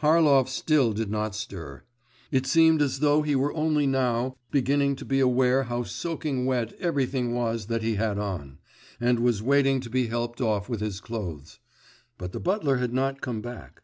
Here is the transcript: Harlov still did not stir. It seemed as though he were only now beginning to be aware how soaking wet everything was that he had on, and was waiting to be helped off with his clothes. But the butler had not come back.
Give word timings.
Harlov 0.00 0.48
still 0.48 0.92
did 0.92 1.12
not 1.12 1.32
stir. 1.32 1.84
It 2.32 2.44
seemed 2.44 2.82
as 2.82 2.98
though 2.98 3.22
he 3.22 3.36
were 3.36 3.54
only 3.54 3.86
now 3.86 4.34
beginning 4.50 4.96
to 4.96 5.04
be 5.04 5.20
aware 5.20 5.62
how 5.62 5.84
soaking 5.84 6.44
wet 6.44 6.72
everything 6.80 7.32
was 7.34 7.66
that 7.66 7.82
he 7.84 7.94
had 7.94 8.18
on, 8.18 8.58
and 9.00 9.20
was 9.20 9.44
waiting 9.44 9.78
to 9.82 9.88
be 9.88 10.08
helped 10.08 10.40
off 10.40 10.68
with 10.68 10.80
his 10.80 10.98
clothes. 11.00 11.60
But 12.18 12.32
the 12.32 12.40
butler 12.40 12.78
had 12.78 12.92
not 12.92 13.20
come 13.20 13.40
back. 13.40 13.82